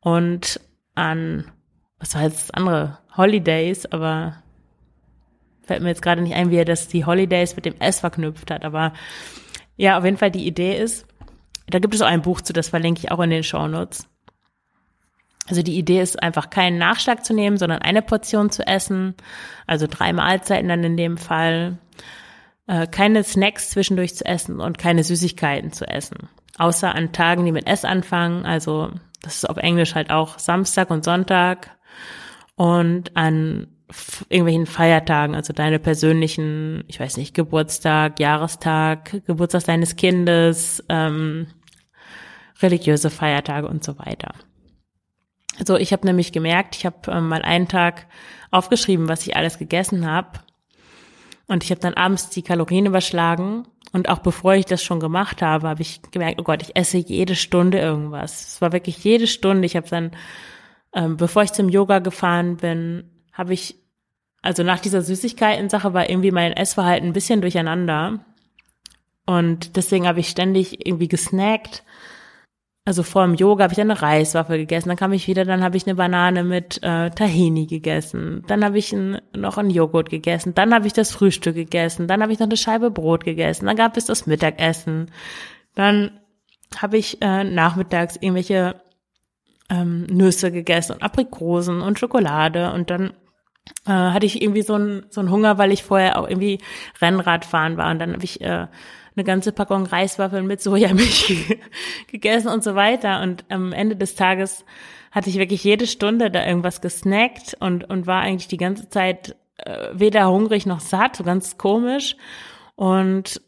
[0.00, 0.60] und
[0.94, 1.50] an,
[1.98, 2.98] was war jetzt das andere?
[3.16, 4.42] Holidays, aber
[5.62, 8.50] fällt mir jetzt gerade nicht ein, wie er das die Holidays mit dem S verknüpft
[8.50, 8.64] hat.
[8.64, 8.92] Aber
[9.76, 11.06] ja, auf jeden Fall die Idee ist,
[11.66, 14.06] da gibt es auch ein Buch zu, das verlinke ich auch in den Show Notes.
[15.48, 19.14] Also die Idee ist einfach keinen Nachschlag zu nehmen, sondern eine Portion zu essen,
[19.66, 21.78] also drei Mahlzeiten dann in dem Fall,
[22.66, 26.28] äh, keine Snacks zwischendurch zu essen und keine Süßigkeiten zu essen.
[26.56, 28.90] Außer an Tagen, die mit S anfangen, also
[29.24, 31.70] das ist auf Englisch halt auch Samstag und Sonntag.
[32.56, 33.66] Und an
[34.28, 41.48] irgendwelchen Feiertagen, also deine persönlichen, ich weiß nicht, Geburtstag, Jahrestag, Geburtstag deines Kindes, ähm,
[42.62, 44.34] religiöse Feiertage und so weiter.
[45.58, 48.06] Also ich habe nämlich gemerkt, ich habe ähm, mal einen Tag
[48.50, 50.40] aufgeschrieben, was ich alles gegessen habe.
[51.46, 53.66] Und ich habe dann abends die Kalorien überschlagen.
[53.92, 56.98] Und auch bevor ich das schon gemacht habe, habe ich gemerkt, oh Gott, ich esse
[56.98, 58.48] jede Stunde irgendwas.
[58.48, 59.66] Es war wirklich jede Stunde.
[59.66, 60.10] Ich habe dann,
[60.94, 63.76] ähm, bevor ich zum Yoga gefahren bin, habe ich,
[64.42, 68.24] also nach dieser Süßigkeiten-Sache war irgendwie mein Essverhalten ein bisschen durcheinander.
[69.26, 71.84] Und deswegen habe ich ständig irgendwie gesnackt
[72.86, 75.76] also vor dem Yoga habe ich eine Reiswaffel gegessen, dann kam ich wieder, dann habe
[75.76, 80.54] ich eine Banane mit äh, Tahini gegessen, dann habe ich ein, noch einen Joghurt gegessen,
[80.54, 83.76] dann habe ich das Frühstück gegessen, dann habe ich noch eine Scheibe Brot gegessen, dann
[83.76, 85.10] gab es das Mittagessen,
[85.74, 86.20] dann
[86.76, 88.74] habe ich äh, nachmittags irgendwelche
[89.70, 93.14] ähm, Nüsse gegessen und Aprikosen und Schokolade und dann
[93.86, 96.58] äh, hatte ich irgendwie so einen so einen Hunger, weil ich vorher auch irgendwie
[97.00, 98.66] Rennrad fahren war und dann habe ich äh,
[99.16, 101.58] eine ganze Packung Reiswaffeln mit Sojamilch
[102.08, 103.22] gegessen und so weiter.
[103.22, 104.64] Und am Ende des Tages
[105.12, 109.36] hatte ich wirklich jede Stunde da irgendwas gesnackt und, und war eigentlich die ganze Zeit
[109.58, 112.16] äh, weder hungrig noch satt, so ganz komisch.
[112.74, 113.40] Und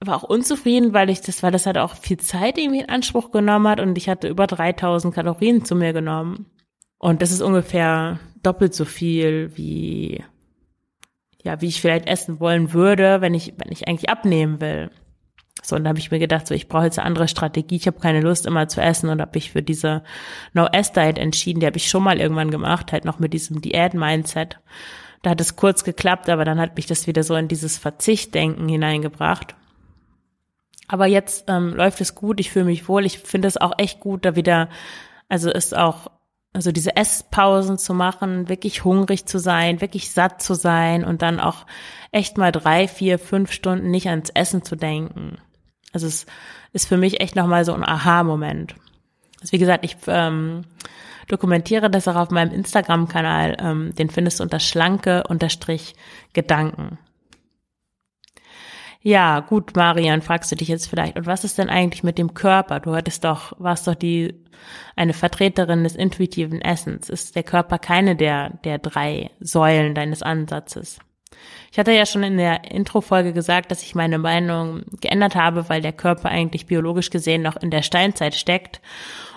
[0.00, 3.32] war auch unzufrieden, weil ich das, weil das halt auch viel Zeit irgendwie in Anspruch
[3.32, 6.46] genommen hat und ich hatte über 3000 Kalorien zu mir genommen.
[6.98, 10.22] Und das ist ungefähr doppelt so viel wie,
[11.42, 14.90] ja, wie ich vielleicht essen wollen würde, wenn ich, wenn ich eigentlich abnehmen will.
[15.62, 17.76] So, und da habe ich mir gedacht, so ich brauche jetzt eine andere Strategie.
[17.76, 20.02] Ich habe keine Lust immer zu essen und habe ich für diese
[20.54, 21.60] No-S-Diet entschieden.
[21.60, 24.58] Die habe ich schon mal irgendwann gemacht, halt noch mit diesem Diät-Mindset.
[25.22, 28.68] Da hat es kurz geklappt, aber dann hat mich das wieder so in dieses Verzichtdenken
[28.68, 29.56] hineingebracht.
[30.86, 33.04] Aber jetzt ähm, läuft es gut, ich fühle mich wohl.
[33.04, 34.68] Ich finde es auch echt gut, da wieder,
[35.28, 36.10] also ist auch,
[36.54, 41.40] also diese Esspausen zu machen, wirklich hungrig zu sein, wirklich satt zu sein und dann
[41.40, 41.66] auch
[42.10, 45.38] echt mal drei, vier, fünf Stunden nicht ans Essen zu denken.
[45.92, 46.26] Also es
[46.72, 48.74] ist für mich echt nochmal so ein Aha-Moment.
[49.40, 50.64] Also wie gesagt, ich ähm,
[51.28, 53.56] dokumentiere das auch auf meinem Instagram-Kanal.
[53.60, 55.94] Ähm, den findest du unter schlanke unterstrich
[56.32, 56.98] Gedanken.
[59.00, 62.34] Ja, gut, Marian, fragst du dich jetzt vielleicht, und was ist denn eigentlich mit dem
[62.34, 62.80] Körper?
[62.80, 64.34] Du hattest doch, warst doch die,
[64.96, 67.08] eine Vertreterin des intuitiven Essens.
[67.08, 70.98] Ist der Körper keine der, der drei Säulen deines Ansatzes?
[71.70, 75.82] Ich hatte ja schon in der Intro-Folge gesagt, dass ich meine Meinung geändert habe, weil
[75.82, 78.80] der Körper eigentlich biologisch gesehen noch in der Steinzeit steckt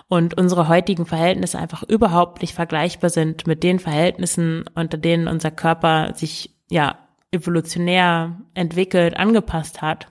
[0.07, 5.51] und unsere heutigen Verhältnisse einfach überhaupt nicht vergleichbar sind mit den Verhältnissen, unter denen unser
[5.51, 6.97] Körper sich ja
[7.31, 10.07] evolutionär entwickelt, angepasst hat.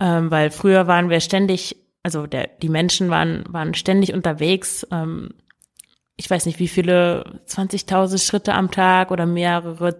[0.00, 5.30] Ähm, weil früher waren wir ständig, also der, die Menschen waren, waren ständig unterwegs, ähm,
[6.18, 9.96] ich weiß nicht, wie viele 20.000 Schritte am Tag oder mehrere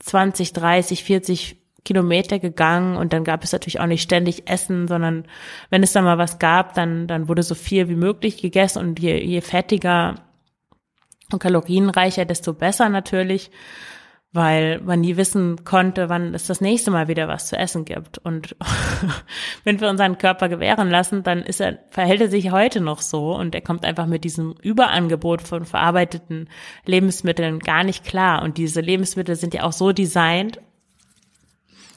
[0.00, 5.26] 20, 30, 40 Kilometer gegangen und dann gab es natürlich auch nicht ständig Essen, sondern
[5.70, 9.00] wenn es da mal was gab, dann, dann wurde so viel wie möglich gegessen und
[9.00, 10.16] je, je fettiger
[11.32, 13.50] und kalorienreicher, desto besser natürlich
[14.32, 18.18] weil man nie wissen konnte, wann es das nächste Mal wieder was zu essen gibt.
[18.18, 18.54] Und
[19.64, 23.34] wenn wir unseren Körper gewähren lassen, dann ist er, verhält er sich heute noch so
[23.34, 26.48] und er kommt einfach mit diesem Überangebot von verarbeiteten
[26.84, 28.42] Lebensmitteln gar nicht klar.
[28.42, 30.60] Und diese Lebensmittel sind ja auch so designt,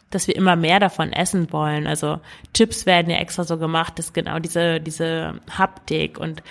[0.09, 1.85] dass wir immer mehr davon essen wollen.
[1.85, 2.19] Also
[2.55, 6.41] Chips werden ja extra so gemacht, dass genau diese, diese Haptik und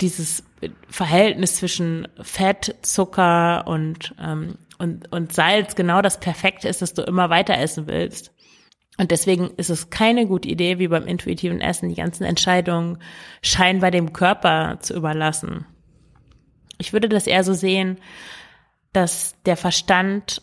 [0.00, 0.44] dieses
[0.88, 7.02] Verhältnis zwischen Fett, Zucker und ähm, und, und Salz genau das Perfekte ist, dass du
[7.02, 8.32] immer weiter essen willst.
[8.96, 12.98] Und deswegen ist es keine gute Idee, wie beim intuitiven Essen, die ganzen Entscheidungen
[13.42, 15.66] scheinbar dem Körper zu überlassen.
[16.78, 17.98] Ich würde das eher so sehen,
[18.92, 20.42] dass der Verstand,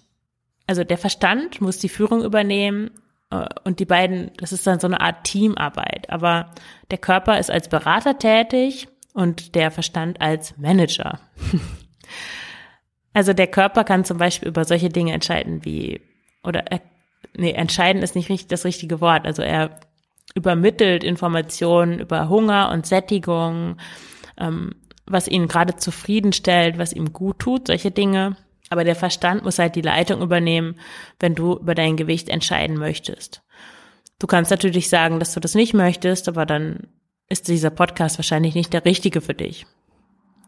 [0.68, 2.92] also der Verstand muss die Führung übernehmen
[3.30, 6.10] äh, und die beiden, das ist dann so eine Art Teamarbeit.
[6.10, 6.52] Aber
[6.92, 11.20] der Körper ist als Berater tätig und der Verstand als Manager.
[13.14, 16.02] Also der Körper kann zum Beispiel über solche Dinge entscheiden wie,
[16.44, 16.82] oder er,
[17.34, 19.26] nee, entscheiden ist nicht richtig das richtige Wort.
[19.26, 19.80] Also er
[20.36, 23.78] übermittelt Informationen über Hunger und Sättigung,
[24.38, 24.76] ähm,
[25.06, 28.36] was ihn gerade zufriedenstellt, was ihm gut tut, solche Dinge.
[28.70, 30.78] Aber der Verstand muss halt die Leitung übernehmen,
[31.18, 33.44] wenn du über dein Gewicht entscheiden möchtest.
[34.20, 36.90] Du kannst natürlich sagen, dass du das nicht möchtest, aber dann
[37.30, 39.66] ist dieser Podcast wahrscheinlich nicht der richtige für dich.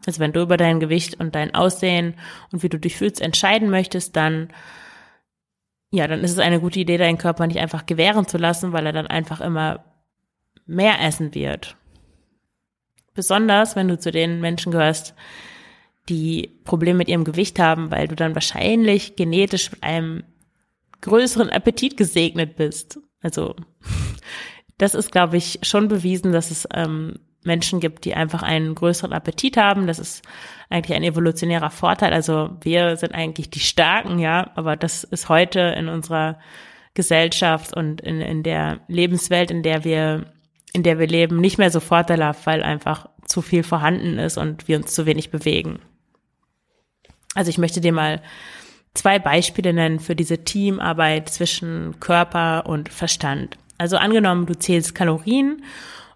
[0.06, 2.14] Also wenn du über dein Gewicht und dein Aussehen
[2.52, 4.48] und wie du dich fühlst entscheiden möchtest, dann
[5.90, 8.86] ja, dann ist es eine gute Idee, deinen Körper nicht einfach gewähren zu lassen, weil
[8.86, 9.84] er dann einfach immer
[10.66, 11.76] mehr essen wird.
[13.14, 15.14] Besonders, wenn du zu den Menschen gehörst,
[16.08, 20.24] die Probleme mit ihrem Gewicht haben, weil du dann wahrscheinlich genetisch mit einem
[21.00, 22.98] größeren Appetit gesegnet bist.
[23.20, 23.56] Also
[24.78, 29.12] das ist, glaube ich, schon bewiesen, dass es ähm, Menschen gibt, die einfach einen größeren
[29.12, 29.86] Appetit haben.
[29.86, 30.22] Das ist
[30.70, 32.12] eigentlich ein evolutionärer Vorteil.
[32.12, 36.38] Also wir sind eigentlich die Starken, ja, aber das ist heute in unserer
[36.94, 40.32] Gesellschaft und in, in der Lebenswelt, in der wir,
[40.72, 44.68] in der wir leben, nicht mehr so vorteilhaft, weil einfach zu viel vorhanden ist und
[44.68, 45.80] wir uns zu wenig bewegen.
[47.34, 48.20] Also ich möchte dir mal
[48.94, 53.58] zwei Beispiele nennen für diese Teamarbeit zwischen Körper und Verstand.
[53.78, 55.62] Also angenommen, du zählst Kalorien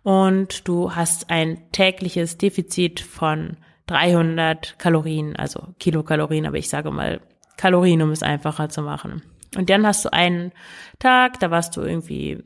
[0.02, 7.20] und du hast ein tägliches Defizit von 300 Kalorien, also Kilokalorien, aber ich sage mal
[7.56, 9.22] Kalorien, um es einfacher zu machen.
[9.56, 10.52] Und dann hast du einen
[10.98, 12.42] Tag, da warst du irgendwie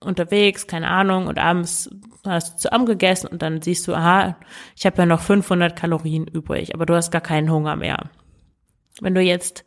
[0.00, 1.90] unterwegs, keine Ahnung, und abends
[2.26, 4.36] hast du zu Abend gegessen und dann siehst du, aha,
[4.76, 8.10] ich habe ja noch 500 Kalorien übrig, aber du hast gar keinen Hunger mehr.
[9.00, 9.64] Wenn du jetzt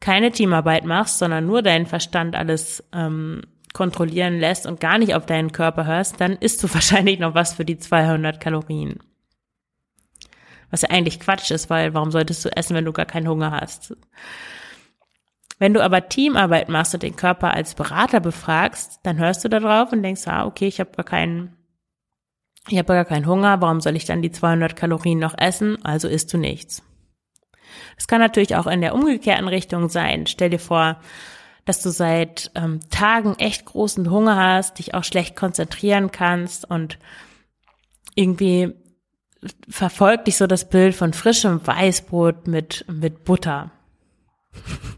[0.00, 3.42] keine Teamarbeit machst, sondern nur deinen Verstand alles ähm,
[3.76, 7.52] kontrollieren lässt und gar nicht auf deinen Körper hörst, dann isst du wahrscheinlich noch was
[7.52, 8.98] für die 200 Kalorien.
[10.70, 13.52] Was ja eigentlich Quatsch ist, weil warum solltest du essen, wenn du gar keinen Hunger
[13.52, 13.94] hast?
[15.58, 19.60] Wenn du aber Teamarbeit machst und den Körper als Berater befragst, dann hörst du da
[19.60, 21.54] drauf und denkst, ah, okay, ich habe gar keinen,
[22.68, 25.82] ich habe gar keinen Hunger, warum soll ich dann die 200 Kalorien noch essen?
[25.84, 26.82] Also isst du nichts.
[27.98, 30.26] Es kann natürlich auch in der umgekehrten Richtung sein.
[30.26, 30.98] Stell dir vor,
[31.66, 36.98] dass du seit ähm, Tagen echt großen Hunger hast, dich auch schlecht konzentrieren kannst und
[38.14, 38.72] irgendwie
[39.68, 43.70] verfolgt dich so das Bild von frischem Weißbrot mit, mit Butter.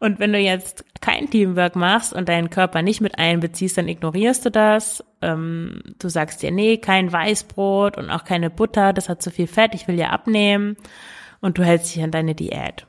[0.00, 4.46] Und wenn du jetzt kein Teamwork machst und deinen Körper nicht mit einbeziehst, dann ignorierst
[4.46, 5.04] du das.
[5.22, 9.48] Ähm, du sagst dir, nee, kein Weißbrot und auch keine Butter, das hat zu viel
[9.48, 10.76] Fett, ich will ja abnehmen.
[11.40, 12.86] Und du hältst dich an deine Diät.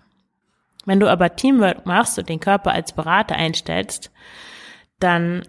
[0.86, 4.12] Wenn du aber Teamwork machst und den Körper als Berater einstellst,
[5.00, 5.44] dann,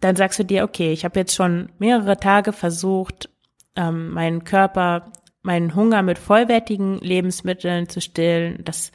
[0.00, 3.28] dann sagst du dir, okay, ich habe jetzt schon mehrere Tage versucht,
[3.76, 8.60] ähm, meinen Körper, meinen Hunger mit vollwertigen Lebensmitteln zu stillen.
[8.64, 8.92] Das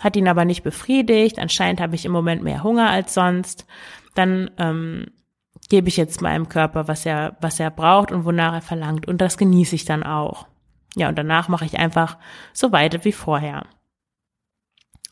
[0.00, 1.38] hat ihn aber nicht befriedigt.
[1.38, 3.66] Anscheinend habe ich im Moment mehr Hunger als sonst.
[4.14, 5.06] Dann ähm,
[5.68, 9.06] gebe ich jetzt meinem Körper, was er, was er braucht und wonach er verlangt.
[9.06, 10.46] Und das genieße ich dann auch.
[10.96, 12.18] Ja, und danach mache ich einfach
[12.52, 13.66] so weiter wie vorher.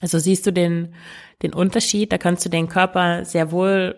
[0.03, 0.95] Also siehst du den,
[1.43, 3.97] den Unterschied, da kannst du den Körper sehr wohl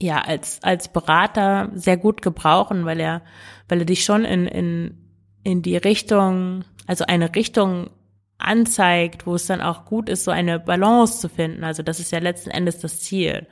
[0.00, 3.22] ja als als Berater sehr gut gebrauchen, weil er
[3.68, 5.08] weil er dich schon in in
[5.44, 7.90] in die Richtung, also eine Richtung
[8.38, 11.64] anzeigt, wo es dann auch gut ist, so eine Balance zu finden.
[11.64, 13.46] Also das ist ja letzten Endes das Ziel.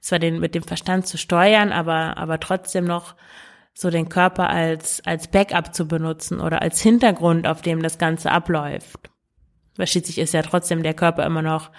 [0.00, 3.16] Zwar den mit dem Verstand zu steuern, aber aber trotzdem noch
[3.74, 8.30] so den Körper als als Backup zu benutzen oder als Hintergrund, auf dem das Ganze
[8.30, 9.10] abläuft.
[9.78, 11.70] Weil schließlich ist ja trotzdem der Körper immer noch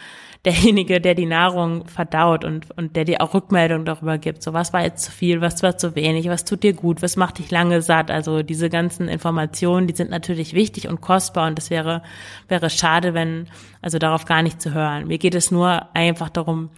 [0.46, 4.42] derjenige, der die Nahrung verdaut und, und der dir auch Rückmeldung darüber gibt.
[4.42, 7.18] So, was war jetzt zu viel, was war zu wenig, was tut dir gut, was
[7.18, 8.10] macht dich lange satt?
[8.10, 12.04] Also diese ganzen Informationen, die sind natürlich wichtig und kostbar und es wäre,
[12.48, 13.48] wäre schade, wenn,
[13.82, 15.08] also darauf gar nicht zu hören.
[15.08, 16.70] Mir geht es nur einfach darum,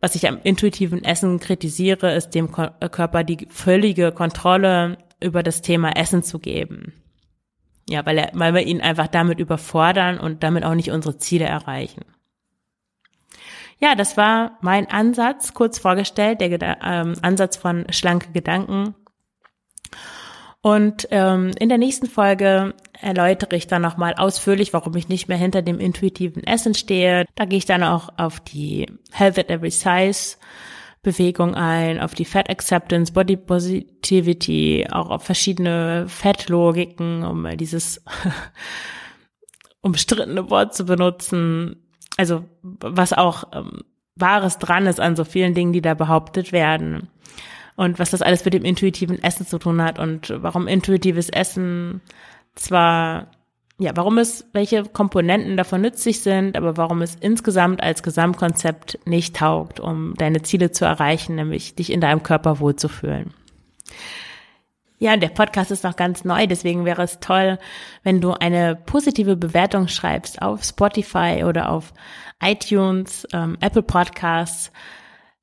[0.00, 5.96] was ich am intuitiven Essen kritisiere, ist dem Körper die völlige Kontrolle über das Thema
[5.96, 6.92] Essen zu geben.
[7.88, 11.46] Ja, weil, er, weil wir ihn einfach damit überfordern und damit auch nicht unsere Ziele
[11.46, 12.04] erreichen.
[13.80, 18.94] Ja, das war mein Ansatz, kurz vorgestellt, der ähm, Ansatz von schlanke Gedanken.
[20.60, 25.38] Und ähm, in der nächsten Folge erläutere ich dann nochmal ausführlich, warum ich nicht mehr
[25.38, 27.24] hinter dem intuitiven Essen stehe.
[27.36, 30.36] Da gehe ich dann auch auf die Health at Every Size
[31.02, 38.04] Bewegung ein, auf die Fat Acceptance, Body Positivity, auch auf verschiedene Fettlogiken, um dieses
[39.80, 41.76] umstrittene Wort zu benutzen.
[42.16, 43.84] Also was auch ähm,
[44.16, 47.08] Wahres dran ist an so vielen Dingen, die da behauptet werden.
[47.76, 52.00] Und was das alles mit dem intuitiven Essen zu tun hat und warum intuitives Essen
[52.56, 53.30] zwar
[53.78, 59.36] ja, warum es, welche Komponenten davon nützlich sind, aber warum es insgesamt als Gesamtkonzept nicht
[59.36, 63.32] taugt, um deine Ziele zu erreichen, nämlich dich in deinem Körper wohlzufühlen.
[64.98, 67.58] Ja, der Podcast ist noch ganz neu, deswegen wäre es toll,
[68.02, 71.94] wenn du eine positive Bewertung schreibst auf Spotify oder auf
[72.42, 74.72] iTunes, ähm, Apple Podcasts,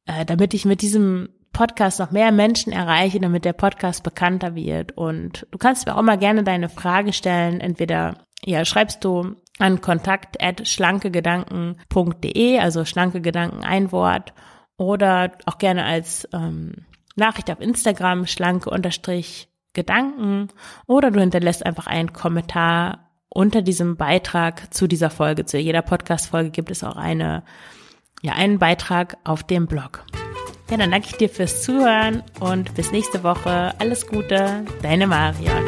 [0.07, 4.97] äh, damit ich mit diesem Podcast noch mehr Menschen erreiche, damit der Podcast bekannter wird.
[4.97, 7.61] Und du kannst mir auch mal gerne deine Frage stellen.
[7.61, 14.33] Entweder ja, schreibst du an kontakt at schlankegedanken.de, also schlanke Gedanken ein Wort,
[14.77, 16.85] oder auch gerne als ähm,
[17.15, 20.49] Nachricht auf Instagram, schlanke unterstrich Gedanken,
[20.85, 25.45] oder du hinterlässt einfach einen Kommentar unter diesem Beitrag zu dieser Folge.
[25.45, 27.43] Zu jeder Podcast-Folge gibt es auch eine,
[28.21, 30.05] ja, einen Beitrag auf dem Blog.
[30.69, 33.73] Ja, dann danke ich dir fürs Zuhören und bis nächste Woche.
[33.77, 35.65] Alles Gute, deine Marion.